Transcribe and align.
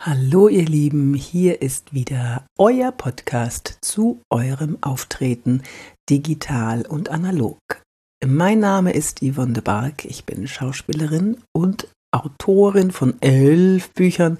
Hallo 0.00 0.48
ihr 0.48 0.64
Lieben, 0.64 1.14
hier 1.14 1.62
ist 1.62 1.94
wieder 1.94 2.44
euer 2.58 2.92
Podcast 2.92 3.78
zu 3.80 4.20
eurem 4.28 4.76
Auftreten 4.82 5.62
digital 6.10 6.82
und 6.82 7.10
analog. 7.10 7.58
Mein 8.26 8.58
Name 8.58 8.92
ist 8.92 9.20
Yvonne 9.22 9.52
de 9.54 9.62
Barg, 9.62 10.04
ich 10.04 10.26
bin 10.26 10.46
Schauspielerin 10.46 11.38
und 11.52 11.88
Autorin 12.12 12.90
von 12.90 13.14
elf 13.22 13.92
Büchern 13.94 14.38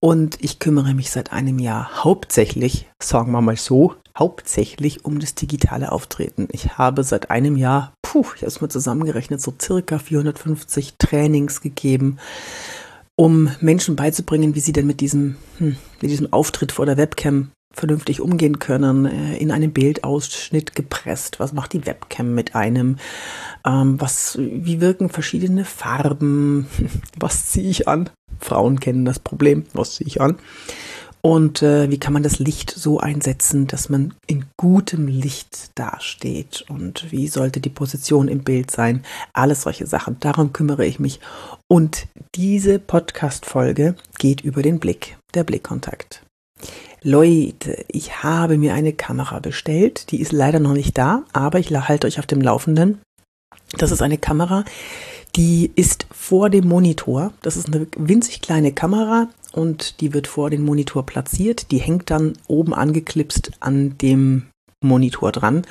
und 0.00 0.44
ich 0.44 0.58
kümmere 0.58 0.94
mich 0.94 1.10
seit 1.10 1.32
einem 1.32 1.58
Jahr 1.58 2.04
hauptsächlich, 2.04 2.88
sagen 3.02 3.32
wir 3.32 3.40
mal 3.40 3.56
so, 3.56 3.96
hauptsächlich 4.16 5.04
um 5.04 5.18
das 5.18 5.34
digitale 5.34 5.90
Auftreten. 5.90 6.46
Ich 6.52 6.78
habe 6.78 7.02
seit 7.02 7.30
einem 7.30 7.56
Jahr, 7.56 7.94
puh, 8.02 8.26
ich 8.36 8.42
habe 8.42 8.48
es 8.48 8.60
mal 8.60 8.68
zusammengerechnet, 8.68 9.40
so 9.40 9.52
circa 9.60 9.98
450 9.98 10.94
Trainings 10.98 11.62
gegeben 11.62 12.18
um 13.16 13.50
Menschen 13.60 13.96
beizubringen, 13.96 14.54
wie 14.54 14.60
sie 14.60 14.72
denn 14.72 14.86
mit 14.86 15.00
diesem, 15.00 15.36
hm, 15.58 15.76
mit 16.00 16.10
diesem 16.10 16.32
Auftritt 16.32 16.72
vor 16.72 16.86
der 16.86 16.96
Webcam 16.96 17.50
vernünftig 17.72 18.20
umgehen 18.20 18.58
können, 18.58 19.06
äh, 19.06 19.36
in 19.36 19.50
einem 19.50 19.72
Bildausschnitt 19.72 20.74
gepresst. 20.74 21.40
Was 21.40 21.52
macht 21.52 21.72
die 21.72 21.86
Webcam 21.86 22.34
mit 22.34 22.54
einem? 22.54 22.96
Ähm, 23.64 24.00
was, 24.00 24.38
wie 24.38 24.80
wirken 24.80 25.08
verschiedene 25.08 25.64
Farben? 25.64 26.66
Was 27.18 27.46
ziehe 27.46 27.68
ich 27.68 27.88
an? 27.88 28.10
Frauen 28.40 28.80
kennen 28.80 29.04
das 29.04 29.18
Problem. 29.18 29.64
Was 29.72 29.96
ziehe 29.96 30.06
ich 30.06 30.20
an? 30.20 30.36
Und 31.26 31.62
äh, 31.62 31.90
wie 31.90 31.96
kann 31.96 32.12
man 32.12 32.22
das 32.22 32.38
Licht 32.38 32.70
so 32.70 33.00
einsetzen, 33.00 33.66
dass 33.66 33.88
man 33.88 34.12
in 34.26 34.44
gutem 34.58 35.08
Licht 35.08 35.70
dasteht? 35.74 36.66
Und 36.68 37.10
wie 37.12 37.28
sollte 37.28 37.60
die 37.60 37.70
Position 37.70 38.28
im 38.28 38.44
Bild 38.44 38.70
sein? 38.70 39.02
Alles 39.32 39.62
solche 39.62 39.86
Sachen. 39.86 40.18
Darum 40.20 40.52
kümmere 40.52 40.84
ich 40.84 41.00
mich. 41.00 41.20
Und 41.66 42.08
diese 42.34 42.78
Podcast-Folge 42.78 43.96
geht 44.18 44.42
über 44.42 44.60
den 44.60 44.78
Blick, 44.78 45.16
der 45.32 45.44
Blickkontakt. 45.44 46.22
Leute, 47.02 47.86
ich 47.88 48.22
habe 48.22 48.58
mir 48.58 48.74
eine 48.74 48.92
Kamera 48.92 49.38
bestellt. 49.38 50.10
Die 50.10 50.20
ist 50.20 50.32
leider 50.32 50.60
noch 50.60 50.74
nicht 50.74 50.98
da, 50.98 51.24
aber 51.32 51.58
ich 51.58 51.70
halte 51.70 52.06
euch 52.06 52.18
auf 52.18 52.26
dem 52.26 52.42
Laufenden. 52.42 53.00
Das 53.78 53.92
ist 53.92 54.02
eine 54.02 54.18
Kamera, 54.18 54.66
die 55.36 55.70
ist 55.74 56.06
vor 56.12 56.50
dem 56.50 56.68
Monitor. 56.68 57.32
Das 57.42 57.56
ist 57.56 57.66
eine 57.66 57.86
winzig 57.96 58.40
kleine 58.40 58.72
Kamera 58.72 59.28
und 59.52 60.00
die 60.00 60.12
wird 60.12 60.26
vor 60.26 60.50
den 60.50 60.64
Monitor 60.64 61.04
platziert. 61.04 61.70
Die 61.70 61.78
hängt 61.78 62.10
dann 62.10 62.34
oben 62.46 62.74
angeklipst 62.74 63.52
an 63.60 63.96
dem 63.98 64.46
Monitor 64.80 65.32
dran 65.32 65.62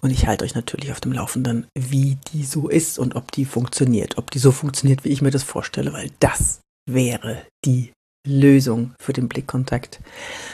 und 0.00 0.10
ich 0.10 0.26
halte 0.26 0.44
euch 0.44 0.54
natürlich 0.54 0.92
auf 0.92 1.00
dem 1.00 1.12
Laufenden, 1.12 1.66
wie 1.76 2.18
die 2.32 2.44
so 2.44 2.68
ist 2.68 2.98
und 2.98 3.16
ob 3.16 3.32
die 3.32 3.44
funktioniert, 3.44 4.16
ob 4.16 4.30
die 4.30 4.38
so 4.38 4.52
funktioniert, 4.52 5.04
wie 5.04 5.08
ich 5.08 5.22
mir 5.22 5.32
das 5.32 5.42
vorstelle, 5.42 5.92
weil 5.92 6.10
das 6.20 6.60
wäre 6.86 7.42
die 7.64 7.92
Lösung 8.26 8.94
für 9.00 9.14
den 9.14 9.28
Blickkontakt. 9.28 10.00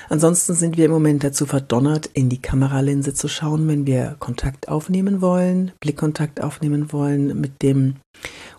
Ansonsten 0.09 0.55
sind 0.55 0.77
wir 0.77 0.85
im 0.85 0.93
Moment 0.93 1.25
dazu 1.25 1.47
verdonnert, 1.47 2.07
in 2.07 2.29
die 2.29 2.41
Kameralinse 2.41 3.13
zu 3.13 3.27
schauen, 3.29 3.67
wenn 3.67 3.87
wir 3.87 4.17
Kontakt 4.21 4.69
aufnehmen 4.69 5.21
wollen, 5.21 5.73
Blickkontakt 5.81 6.41
aufnehmen 6.41 6.93
wollen 6.93 7.41
mit 7.41 7.63
dem 7.63 7.97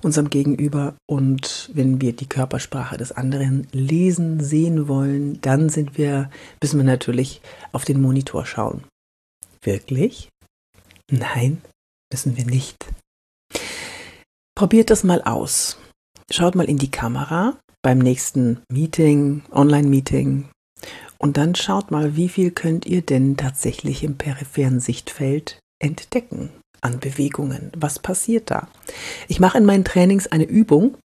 unserem 0.03 0.29
Gegenüber 0.29 0.95
und 1.09 1.71
wenn 1.73 2.01
wir 2.01 2.13
die 2.13 2.27
Körpersprache 2.27 2.97
des 2.97 3.11
anderen 3.11 3.67
lesen, 3.71 4.43
sehen 4.43 4.87
wollen, 4.87 5.39
dann 5.41 5.69
sind 5.69 5.97
wir, 5.97 6.29
müssen 6.61 6.77
wir 6.77 6.85
natürlich 6.85 7.41
auf 7.71 7.85
den 7.85 8.01
Monitor 8.01 8.45
schauen. 8.45 8.83
Wirklich? 9.63 10.29
Nein, 11.09 11.61
müssen 12.11 12.37
wir 12.37 12.45
nicht. 12.45 12.85
Probiert 14.53 14.89
das 14.89 15.03
mal 15.03 15.21
aus. 15.21 15.77
Schaut 16.29 16.55
mal 16.55 16.69
in 16.69 16.77
die 16.77 16.91
Kamera 16.91 17.57
beim 17.81 17.99
nächsten 17.99 18.61
Meeting, 18.71 19.43
Online-Meeting. 19.51 20.49
Und 21.17 21.37
dann 21.37 21.55
schaut 21.55 21.91
mal, 21.91 22.15
wie 22.15 22.29
viel 22.29 22.51
könnt 22.51 22.85
ihr 22.85 23.01
denn 23.01 23.37
tatsächlich 23.37 24.03
im 24.03 24.17
peripheren 24.17 24.79
Sichtfeld 24.79 25.59
entdecken 25.79 26.49
an 26.81 26.99
Bewegungen. 26.99 27.71
Was 27.75 27.99
passiert 27.99 28.51
da? 28.51 28.67
Ich 29.27 29.39
mache 29.39 29.57
in 29.57 29.65
meinen 29.65 29.83
Trainings 29.85 30.27
eine 30.27 30.45
Übung. 30.45 30.97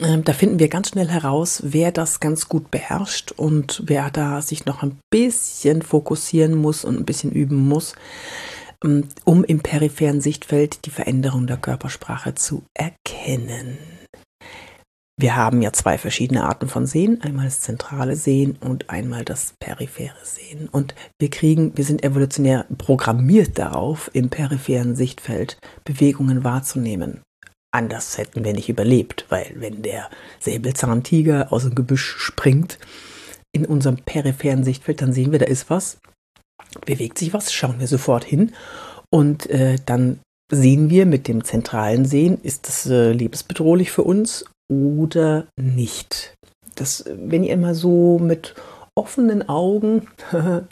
Ähm, 0.00 0.24
da 0.24 0.32
finden 0.32 0.58
wir 0.58 0.68
ganz 0.68 0.90
schnell 0.90 1.08
heraus, 1.08 1.62
wer 1.64 1.92
das 1.92 2.20
ganz 2.20 2.48
gut 2.48 2.70
beherrscht 2.70 3.32
und 3.32 3.82
wer 3.86 4.10
da 4.10 4.42
sich 4.42 4.66
noch 4.66 4.82
ein 4.82 4.98
bisschen 5.10 5.82
fokussieren 5.82 6.54
muss 6.54 6.84
und 6.84 6.98
ein 6.98 7.06
bisschen 7.06 7.32
üben 7.32 7.56
muss, 7.56 7.94
ähm, 8.84 9.08
um 9.24 9.44
im 9.44 9.60
peripheren 9.60 10.20
Sichtfeld 10.20 10.84
die 10.84 10.90
Veränderung 10.90 11.46
der 11.46 11.56
Körpersprache 11.56 12.34
zu 12.34 12.62
erkennen. 12.74 13.78
Wir 15.20 15.36
haben 15.36 15.60
ja 15.60 15.70
zwei 15.74 15.98
verschiedene 15.98 16.44
Arten 16.44 16.66
von 16.66 16.86
Sehen, 16.86 17.20
einmal 17.20 17.44
das 17.44 17.60
zentrale 17.60 18.16
Sehen 18.16 18.56
und 18.58 18.88
einmal 18.88 19.22
das 19.22 19.52
periphere 19.60 20.24
Sehen. 20.24 20.66
Und 20.72 20.94
wir 21.18 21.28
kriegen, 21.28 21.76
wir 21.76 21.84
sind 21.84 22.02
evolutionär 22.02 22.64
programmiert 22.78 23.58
darauf, 23.58 24.10
im 24.14 24.30
peripheren 24.30 24.96
Sichtfeld 24.96 25.58
Bewegungen 25.84 26.42
wahrzunehmen. 26.42 27.20
Anders 27.70 28.16
hätten 28.16 28.44
wir 28.44 28.54
nicht 28.54 28.70
überlebt, 28.70 29.26
weil 29.28 29.52
wenn 29.56 29.82
der 29.82 30.08
Säbelzahntiger 30.38 31.52
aus 31.52 31.64
dem 31.64 31.74
Gebüsch 31.74 32.16
springt 32.16 32.78
in 33.52 33.66
unserem 33.66 33.96
peripheren 33.96 34.64
Sichtfeld, 34.64 35.02
dann 35.02 35.12
sehen 35.12 35.32
wir, 35.32 35.38
da 35.38 35.44
ist 35.44 35.68
was, 35.68 35.98
bewegt 36.86 37.18
sich 37.18 37.34
was, 37.34 37.52
schauen 37.52 37.78
wir 37.78 37.88
sofort 37.88 38.24
hin 38.24 38.52
und 39.10 39.50
äh, 39.50 39.76
dann 39.84 40.20
sehen 40.50 40.88
wir 40.88 41.04
mit 41.04 41.28
dem 41.28 41.44
zentralen 41.44 42.06
Sehen, 42.06 42.38
ist 42.42 42.68
das 42.68 42.86
äh, 42.86 43.12
lebensbedrohlich 43.12 43.90
für 43.90 44.02
uns 44.02 44.46
oder 44.70 45.46
nicht. 45.60 46.34
Das, 46.76 47.04
wenn 47.06 47.44
ihr 47.44 47.52
immer 47.52 47.74
so 47.74 48.18
mit 48.18 48.54
offenen 48.94 49.48
Augen, 49.48 50.08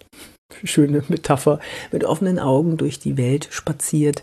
schöne 0.64 1.02
Metapher, 1.08 1.60
mit 1.92 2.04
offenen 2.04 2.38
Augen 2.38 2.76
durch 2.76 2.98
die 2.98 3.16
Welt 3.16 3.48
spaziert, 3.50 4.22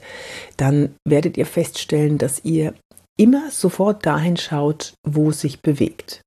dann 0.58 0.96
werdet 1.08 1.38
ihr 1.38 1.46
feststellen, 1.46 2.18
dass 2.18 2.44
ihr 2.44 2.74
immer 3.18 3.52
sofort 3.52 4.06
dahin 4.06 4.38
schaut, 4.38 4.94
wo 5.06 5.30
es 5.30 5.42
sich 5.42 5.62
bewegt. 5.62 6.22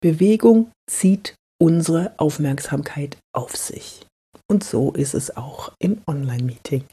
Bewegung 0.00 0.70
zieht 0.90 1.34
unsere 1.60 2.12
Aufmerksamkeit 2.18 3.16
auf 3.32 3.56
sich. 3.56 4.06
Und 4.50 4.64
so 4.64 4.92
ist 4.92 5.14
es 5.14 5.36
auch 5.36 5.72
im 5.78 6.02
Online-Meeting. 6.06 6.84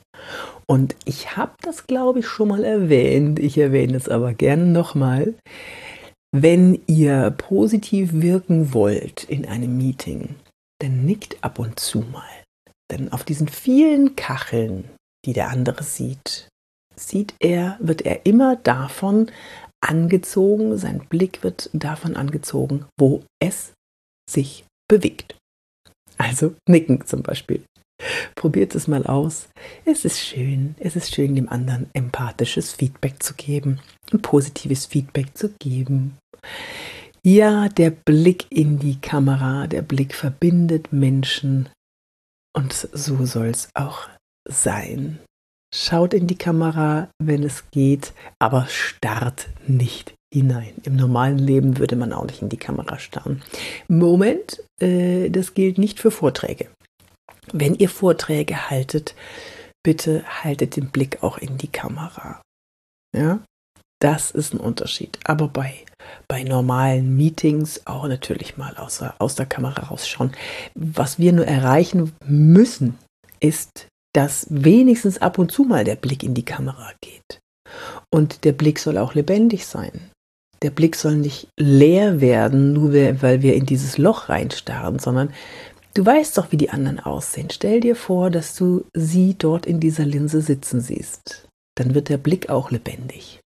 Und 0.68 0.96
ich 1.06 1.36
habe 1.36 1.54
das, 1.62 1.88
glaube 1.88 2.20
ich, 2.20 2.28
schon 2.28 2.50
mal 2.50 2.64
erwähnt. 2.64 3.40
Ich 3.40 3.58
erwähne 3.58 3.98
es 3.98 4.08
aber 4.10 4.34
gerne 4.34 4.66
nochmal. 4.66 5.34
Wenn 6.34 6.82
ihr 6.88 7.32
positiv 7.32 8.14
wirken 8.14 8.74
wollt 8.74 9.26
in 9.26 9.46
einem 9.46 9.78
Meeting, 9.78 10.36
dann 10.80 11.06
nickt 11.06 11.44
ab 11.44 11.60
und 11.60 11.80
zu 11.80 12.00
mal. 12.00 12.24
Denn 12.90 13.12
auf 13.12 13.24
diesen 13.24 13.48
vielen 13.48 14.16
Kacheln, 14.16 14.90
die 15.26 15.34
der 15.34 15.50
andere 15.50 15.84
sieht, 15.84 16.48
sieht 16.96 17.34
er, 17.40 17.78
wird 17.80 18.04
er 18.04 18.26
immer 18.26 18.56
davon 18.56 19.32
angezogen, 19.82 20.78
sein 20.78 21.00
Blick 21.10 21.44
wird 21.44 21.70
davon 21.74 22.16
angezogen, 22.16 22.86
wo 22.98 23.24
es 23.40 23.74
sich 24.30 24.66
bewegt. 24.88 25.36
Also 26.22 26.54
nicken 26.70 27.04
zum 27.08 27.24
Beispiel. 27.24 27.64
Probiert 28.36 28.76
es 28.76 28.88
mal 28.88 29.06
aus. 29.08 29.50
Es 29.86 30.06
ist 30.06 30.20
schön, 30.20 30.76
es 30.80 30.96
ist 30.96 31.16
schön, 31.16 31.34
dem 31.34 31.50
anderen 31.50 31.90
empathisches 31.94 32.74
Feedback 32.74 33.24
zu 33.24 33.34
geben, 33.34 33.80
ein 34.14 34.22
positives 34.22 34.86
Feedback 34.86 35.36
zu 35.36 35.50
geben. 35.60 36.18
Ja, 37.24 37.70
der 37.70 37.90
Blick 37.90 38.46
in 38.52 38.78
die 38.78 39.02
Kamera, 39.02 39.66
der 39.66 39.82
Blick 39.82 40.14
verbindet 40.14 40.94
Menschen 40.94 41.70
und 42.56 42.72
so 42.74 43.26
soll 43.26 43.48
es 43.48 43.70
auch 43.74 44.08
sein. 44.48 45.20
Schaut 45.74 46.14
in 46.14 46.28
die 46.28 46.38
Kamera, 46.38 47.10
wenn 47.20 47.44
es 47.44 47.70
geht, 47.72 48.14
aber 48.40 48.68
starrt 48.68 49.50
nicht 49.68 50.14
hinein. 50.34 50.74
Im 50.84 50.96
normalen 50.96 51.38
Leben 51.38 51.78
würde 51.78 51.96
man 51.96 52.14
auch 52.14 52.26
nicht 52.26 52.42
in 52.42 52.50
die 52.50 52.58
Kamera 52.58 53.00
starren. 53.00 53.42
Moment, 53.88 54.64
äh, 54.80 55.30
das 55.30 55.54
gilt 55.54 55.78
nicht 55.78 56.00
für 56.00 56.12
Vorträge. 56.12 56.70
Wenn 57.52 57.76
ihr 57.76 57.90
Vorträge 57.90 58.70
haltet, 58.70 59.16
bitte 59.84 60.24
haltet 60.44 60.76
den 60.76 60.90
Blick 60.92 61.24
auch 61.24 61.38
in 61.38 61.58
die 61.58 61.68
Kamera. 61.68 62.42
Ja, 63.16 63.40
das 64.00 64.32
ist 64.32 64.54
ein 64.54 64.60
Unterschied. 64.60 65.20
Aber 65.26 65.48
bei, 65.48 65.74
bei 66.28 66.44
normalen 66.44 67.16
Meetings 67.18 67.86
auch 67.86 68.08
natürlich 68.08 68.58
mal 68.58 68.76
aus, 68.78 69.04
aus 69.20 69.36
der 69.36 69.46
Kamera 69.46 69.88
rausschauen. 69.88 70.32
Was 70.76 71.20
wir 71.20 71.34
nur 71.34 71.46
erreichen 71.46 72.14
müssen, 72.26 72.98
ist, 73.40 73.88
dass 74.14 74.48
wenigstens 74.50 75.20
ab 75.20 75.38
und 75.38 75.52
zu 75.52 75.64
mal 75.64 75.84
der 75.84 75.96
Blick 75.96 76.24
in 76.24 76.34
die 76.34 76.46
Kamera 76.46 76.92
geht. 77.02 77.40
Und 78.14 78.44
der 78.44 78.54
Blick 78.54 78.80
soll 78.80 78.98
auch 78.98 79.14
lebendig 79.14 79.66
sein. 79.66 80.12
Der 80.64 80.70
Blick 80.70 80.96
soll 80.96 81.16
nicht 81.16 81.48
leer 81.58 82.22
werden, 82.22 82.74
nur 82.74 82.94
weil 82.94 83.42
wir 83.42 83.56
in 83.56 83.66
dieses 83.66 83.98
Loch 83.98 84.30
reinstarren, 84.30 85.00
sondern 85.00 85.34
du 85.96 86.06
weißt 86.06 86.38
doch, 86.38 86.52
wie 86.52 86.58
die 86.58 86.70
anderen 86.70 87.00
aussehen. 87.00 87.50
Stell 87.52 87.80
dir 87.80 87.96
vor, 87.96 88.30
dass 88.30 88.56
du 88.56 88.86
sie 88.94 89.36
dort 89.38 89.66
in 89.66 89.80
dieser 89.80 90.06
Linse 90.06 90.42
sitzen 90.42 90.82
siehst. 90.82 91.48
Dann 91.76 91.96
wird 91.96 92.10
der 92.10 92.18
Blick 92.18 92.50
auch 92.50 92.70
lebendig. 92.70 93.40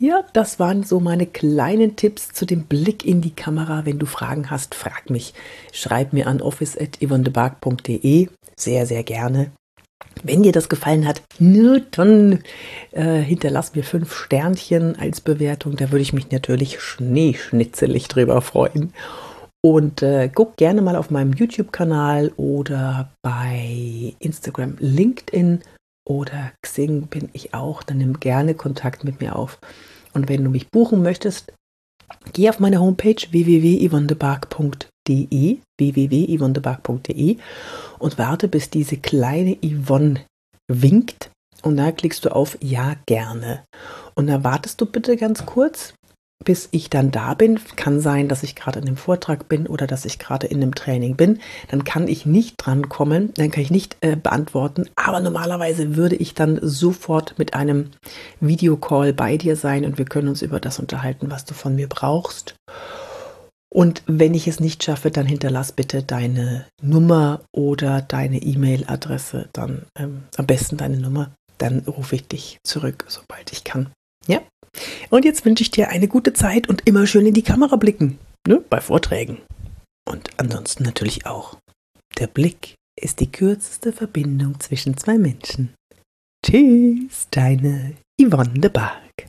Ja, 0.00 0.24
das 0.32 0.60
waren 0.60 0.84
so 0.84 1.00
meine 1.00 1.26
kleinen 1.26 1.96
Tipps 1.96 2.32
zu 2.32 2.44
dem 2.44 2.64
Blick 2.64 3.04
in 3.04 3.20
die 3.20 3.34
Kamera. 3.34 3.84
Wenn 3.84 3.98
du 3.98 4.06
Fragen 4.06 4.50
hast, 4.50 4.74
frag 4.74 5.10
mich. 5.10 5.34
Schreib 5.72 6.12
mir 6.12 6.26
an 6.26 6.40
office.yvonnebark.de. 6.40 8.28
Sehr, 8.56 8.86
sehr 8.86 9.02
gerne. 9.02 9.50
Wenn 10.22 10.42
dir 10.42 10.52
das 10.52 10.68
gefallen 10.68 11.06
hat, 11.06 11.22
dann 11.92 12.40
äh, 12.92 13.20
hinterlass 13.20 13.74
mir 13.74 13.84
fünf 13.84 14.14
Sternchen 14.14 14.98
als 14.98 15.20
Bewertung. 15.20 15.76
Da 15.76 15.90
würde 15.90 16.02
ich 16.02 16.12
mich 16.12 16.30
natürlich 16.30 16.80
schneeschnitzelig 16.80 18.08
drüber 18.08 18.40
freuen. 18.40 18.92
Und 19.60 20.02
äh, 20.02 20.30
guck 20.32 20.56
gerne 20.56 20.82
mal 20.82 20.96
auf 20.96 21.10
meinem 21.10 21.32
YouTube-Kanal 21.32 22.32
oder 22.36 23.10
bei 23.22 24.14
Instagram, 24.18 24.76
LinkedIn 24.78 25.60
oder 26.08 26.52
Xing 26.62 27.08
bin 27.08 27.28
ich 27.32 27.54
auch. 27.54 27.82
Dann 27.82 27.98
nimm 27.98 28.20
gerne 28.20 28.54
Kontakt 28.54 29.04
mit 29.04 29.20
mir 29.20 29.36
auf. 29.36 29.58
Und 30.14 30.28
wenn 30.28 30.44
du 30.44 30.50
mich 30.50 30.70
buchen 30.70 31.02
möchtest, 31.02 31.52
geh 32.32 32.48
auf 32.48 32.60
meine 32.60 32.80
Homepage 32.80 33.26
www.yvonnebark.de 35.08 35.58
www.yvonnebark.de 35.78 37.36
und 37.98 38.18
warte, 38.18 38.48
bis 38.48 38.70
diese 38.70 38.96
kleine 38.96 39.56
Yvonne 39.64 40.20
winkt. 40.68 41.30
Und 41.62 41.76
da 41.76 41.90
klickst 41.90 42.24
du 42.24 42.34
auf 42.34 42.56
Ja 42.60 42.94
gerne. 43.06 43.64
Und 44.14 44.28
da 44.28 44.44
wartest 44.44 44.80
du 44.80 44.86
bitte 44.86 45.16
ganz 45.16 45.44
kurz, 45.44 45.94
bis 46.44 46.68
ich 46.70 46.88
dann 46.88 47.10
da 47.10 47.34
bin, 47.34 47.58
kann 47.74 48.00
sein, 48.00 48.28
dass 48.28 48.44
ich 48.44 48.54
gerade 48.54 48.78
in 48.78 48.86
einem 48.86 48.96
Vortrag 48.96 49.48
bin 49.48 49.66
oder 49.66 49.88
dass 49.88 50.04
ich 50.04 50.20
gerade 50.20 50.46
in 50.46 50.62
einem 50.62 50.74
Training 50.74 51.16
bin, 51.16 51.40
dann 51.68 51.82
kann 51.82 52.06
ich 52.06 52.26
nicht 52.26 52.54
drankommen, 52.58 53.34
dann 53.34 53.50
kann 53.50 53.64
ich 53.64 53.72
nicht 53.72 53.96
äh, 54.02 54.14
beantworten, 54.14 54.88
aber 54.94 55.18
normalerweise 55.18 55.96
würde 55.96 56.14
ich 56.14 56.34
dann 56.34 56.60
sofort 56.62 57.36
mit 57.38 57.54
einem 57.54 57.90
Videocall 58.38 59.12
bei 59.12 59.36
dir 59.36 59.56
sein 59.56 59.84
und 59.84 59.98
wir 59.98 60.04
können 60.04 60.28
uns 60.28 60.42
über 60.42 60.60
das 60.60 60.78
unterhalten, 60.78 61.28
was 61.28 61.44
du 61.44 61.54
von 61.54 61.74
mir 61.74 61.88
brauchst. 61.88 62.54
Und 63.70 64.02
wenn 64.06 64.34
ich 64.34 64.48
es 64.48 64.60
nicht 64.60 64.82
schaffe, 64.82 65.10
dann 65.10 65.26
hinterlass 65.26 65.72
bitte 65.72 66.02
deine 66.02 66.66
Nummer 66.82 67.42
oder 67.52 68.00
deine 68.00 68.40
E-Mail-Adresse, 68.40 69.48
dann 69.52 69.86
ähm, 69.96 70.24
am 70.36 70.46
besten 70.46 70.78
deine 70.78 70.98
Nummer, 70.98 71.32
dann 71.58 71.80
rufe 71.80 72.16
ich 72.16 72.26
dich 72.26 72.58
zurück, 72.64 73.04
sobald 73.08 73.52
ich 73.52 73.64
kann. 73.64 73.90
Ja? 74.26 74.40
Und 75.10 75.24
jetzt 75.24 75.44
wünsche 75.44 75.62
ich 75.62 75.70
dir 75.70 75.90
eine 75.90 76.08
gute 76.08 76.32
Zeit 76.32 76.68
und 76.68 76.86
immer 76.86 77.06
schön 77.06 77.26
in 77.26 77.34
die 77.34 77.42
Kamera 77.42 77.76
blicken, 77.76 78.18
ne? 78.46 78.62
bei 78.70 78.80
Vorträgen. 78.80 79.38
Und 80.08 80.30
ansonsten 80.38 80.84
natürlich 80.84 81.26
auch. 81.26 81.58
Der 82.18 82.26
Blick 82.26 82.74
ist 82.98 83.20
die 83.20 83.30
kürzeste 83.30 83.92
Verbindung 83.92 84.58
zwischen 84.60 84.96
zwei 84.96 85.18
Menschen. 85.18 85.74
Tschüss, 86.44 87.28
deine 87.30 87.94
Yvonne 88.20 88.60
de 88.60 88.70
Barg. 88.70 89.28